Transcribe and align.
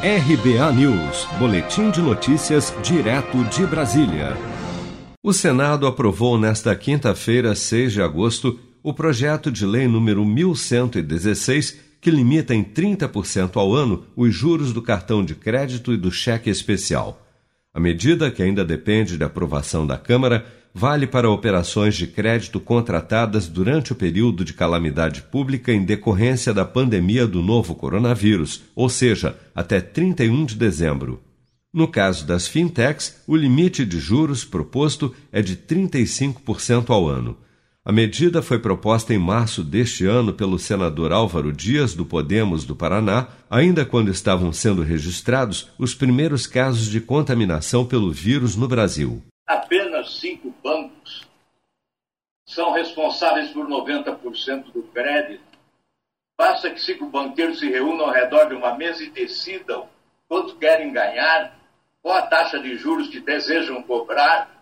RBA 0.00 0.72
News, 0.74 1.26
Boletim 1.40 1.90
de 1.90 2.00
Notícias, 2.00 2.72
direto 2.84 3.42
de 3.46 3.66
Brasília. 3.66 4.36
O 5.20 5.32
Senado 5.32 5.88
aprovou 5.88 6.38
nesta 6.38 6.72
quinta-feira, 6.76 7.52
6 7.52 7.94
de 7.94 8.00
agosto, 8.00 8.60
o 8.80 8.94
projeto 8.94 9.50
de 9.50 9.66
lei 9.66 9.88
número 9.88 10.24
1116, 10.24 11.80
que 12.00 12.12
limita 12.12 12.54
em 12.54 12.62
30% 12.62 13.56
ao 13.56 13.74
ano 13.74 14.04
os 14.14 14.32
juros 14.32 14.72
do 14.72 14.80
cartão 14.80 15.24
de 15.24 15.34
crédito 15.34 15.92
e 15.92 15.96
do 15.96 16.12
cheque 16.12 16.48
especial. 16.48 17.27
A 17.78 17.80
medida, 17.80 18.28
que 18.28 18.42
ainda 18.42 18.64
depende 18.64 19.16
da 19.16 19.26
aprovação 19.26 19.86
da 19.86 19.96
Câmara, 19.96 20.44
vale 20.74 21.06
para 21.06 21.30
operações 21.30 21.94
de 21.94 22.08
crédito 22.08 22.58
contratadas 22.58 23.46
durante 23.46 23.92
o 23.92 23.94
período 23.94 24.44
de 24.44 24.52
calamidade 24.52 25.22
pública 25.22 25.72
em 25.72 25.84
decorrência 25.84 26.52
da 26.52 26.64
pandemia 26.64 27.24
do 27.24 27.40
novo 27.40 27.76
coronavírus, 27.76 28.64
ou 28.74 28.88
seja, 28.88 29.38
até 29.54 29.80
31 29.80 30.44
de 30.44 30.56
dezembro. 30.56 31.22
No 31.72 31.86
caso 31.86 32.26
das 32.26 32.48
fintechs, 32.48 33.22
o 33.28 33.36
limite 33.36 33.86
de 33.86 34.00
juros 34.00 34.44
proposto 34.44 35.14
é 35.30 35.40
de 35.40 35.56
35% 35.56 36.90
ao 36.90 37.06
ano. 37.06 37.36
A 37.88 37.92
medida 37.92 38.42
foi 38.42 38.58
proposta 38.58 39.14
em 39.14 39.18
março 39.18 39.64
deste 39.64 40.04
ano 40.04 40.34
pelo 40.34 40.58
senador 40.58 41.10
Álvaro 41.10 41.50
Dias, 41.50 41.94
do 41.94 42.04
Podemos 42.04 42.66
do 42.66 42.76
Paraná, 42.76 43.28
ainda 43.48 43.82
quando 43.82 44.10
estavam 44.10 44.52
sendo 44.52 44.82
registrados 44.82 45.70
os 45.78 45.94
primeiros 45.94 46.46
casos 46.46 46.88
de 46.88 47.00
contaminação 47.00 47.86
pelo 47.86 48.12
vírus 48.12 48.56
no 48.56 48.68
Brasil. 48.68 49.22
Apenas 49.46 50.18
cinco 50.20 50.54
bancos 50.62 51.26
são 52.44 52.72
responsáveis 52.72 53.48
por 53.52 53.66
90% 53.66 54.70
do 54.70 54.82
crédito. 54.92 55.40
Basta 56.38 56.68
que 56.68 56.82
cinco 56.82 57.06
banqueiros 57.06 57.58
se 57.58 57.70
reúnam 57.70 58.04
ao 58.04 58.12
redor 58.12 58.50
de 58.50 58.54
uma 58.54 58.74
mesa 58.74 59.02
e 59.02 59.08
decidam 59.08 59.88
quanto 60.28 60.56
querem 60.56 60.92
ganhar, 60.92 61.58
qual 62.02 62.18
a 62.18 62.26
taxa 62.26 62.58
de 62.58 62.76
juros 62.76 63.08
que 63.08 63.18
desejam 63.18 63.82
cobrar 63.82 64.57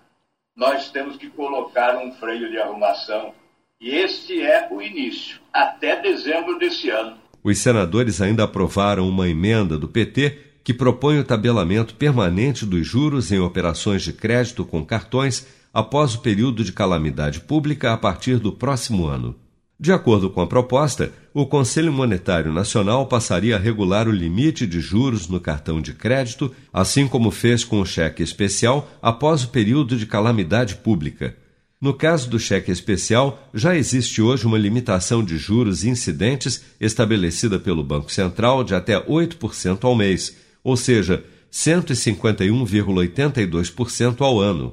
nós 0.57 0.89
temos 0.91 1.17
que 1.17 1.29
colocar 1.29 1.99
um 1.99 2.13
freio 2.13 2.51
de 2.51 2.59
arrumação. 2.59 3.35
E 3.79 3.91
este 3.91 4.41
é 4.41 4.69
o 4.73 4.81
início, 4.81 5.39
até 5.53 6.01
dezembro 6.01 6.59
desse 6.59 6.89
ano. 6.89 7.19
Os 7.45 7.59
senadores 7.59 8.23
ainda 8.23 8.45
aprovaram 8.45 9.07
uma 9.07 9.29
emenda 9.29 9.77
do 9.77 9.87
PT 9.87 10.39
que 10.65 10.73
propõe 10.73 11.19
o 11.19 11.25
tabelamento 11.25 11.95
permanente 11.95 12.65
dos 12.65 12.87
juros 12.87 13.31
em 13.31 13.39
operações 13.39 14.03
de 14.03 14.13
crédito 14.13 14.65
com 14.65 14.85
cartões 14.85 15.47
após 15.73 16.15
o 16.15 16.23
período 16.23 16.65
de 16.65 16.73
calamidade 16.73 17.41
pública 17.41 17.93
a 17.93 17.97
partir 17.99 18.39
do 18.39 18.51
próximo 18.51 19.07
ano. 19.07 19.37
De 19.79 19.93
acordo 19.93 20.31
com 20.31 20.41
a 20.41 20.47
proposta, 20.47 21.13
o 21.39 21.45
Conselho 21.45 21.93
Monetário 21.93 22.51
Nacional 22.51 23.05
passaria 23.05 23.57
a 23.57 23.59
regular 23.59 24.09
o 24.09 24.11
limite 24.11 24.67
de 24.67 24.81
juros 24.81 25.29
no 25.29 25.39
cartão 25.39 25.83
de 25.83 25.93
crédito, 25.93 26.51
assim 26.73 27.07
como 27.07 27.31
fez 27.31 27.63
com 27.63 27.79
o 27.79 27.85
cheque 27.85 28.23
especial 28.23 28.91
após 29.03 29.45
o 29.45 29.49
período 29.49 29.99
de 29.99 30.07
calamidade 30.07 30.77
pública. 30.77 31.37
No 31.79 31.93
caso 31.93 32.31
do 32.31 32.41
cheque 32.41 32.73
especial, 32.73 33.51
já 33.53 33.77
existe 33.77 34.23
hoje 34.23 34.47
uma 34.47 34.57
limitação 34.57 35.23
de 35.23 35.37
juros 35.37 35.85
incidentes 35.85 36.65
estabelecida 36.81 37.59
pelo 37.59 37.85
Banco 37.85 38.11
Central 38.11 38.65
de 38.65 38.75
até 38.75 38.99
8% 38.99 39.85
ao 39.85 39.95
mês, 39.95 40.35
ou 40.65 40.75
seja, 40.75 41.23
151,82% 41.53 44.23
ao 44.23 44.41
ano. 44.41 44.73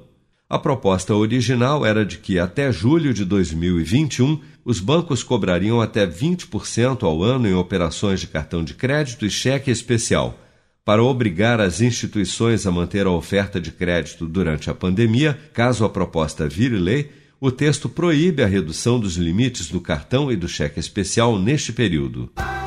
A 0.53 0.59
proposta 0.59 1.15
original 1.15 1.83
era 1.83 2.05
de 2.05 2.19
que 2.19 2.37
até 2.37 2.71
julho 2.71 3.11
de 3.11 3.25
2021 3.25 4.39
os 4.63 4.79
bancos 4.79 5.23
cobrariam 5.23 5.81
até 5.81 6.05
20% 6.05 7.01
ao 7.01 7.23
ano 7.23 7.47
em 7.47 7.55
operações 7.55 8.19
de 8.19 8.27
cartão 8.27 8.63
de 8.63 8.75
crédito 8.75 9.25
e 9.25 9.31
cheque 9.31 9.71
especial. 9.71 10.39
Para 10.85 11.03
obrigar 11.03 11.59
as 11.59 11.81
instituições 11.81 12.67
a 12.67 12.71
manter 12.71 13.07
a 13.07 13.09
oferta 13.09 13.59
de 13.59 13.71
crédito 13.71 14.27
durante 14.27 14.69
a 14.69 14.75
pandemia, 14.75 15.39
caso 15.53 15.85
a 15.85 15.89
proposta 15.89 16.47
vire 16.47 16.77
lei, 16.77 17.09
o 17.41 17.49
texto 17.49 17.89
proíbe 17.89 18.43
a 18.43 18.47
redução 18.47 18.99
dos 18.99 19.15
limites 19.15 19.69
do 19.69 19.81
cartão 19.81 20.31
e 20.31 20.35
do 20.35 20.47
cheque 20.47 20.79
especial 20.79 21.39
neste 21.39 21.73
período. 21.73 22.29